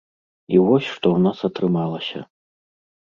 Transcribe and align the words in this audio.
І 0.53 0.61
вось, 0.69 0.87
што 0.93 1.05
ў 1.11 1.17
нас 1.25 1.37
атрымалася. 1.49 2.19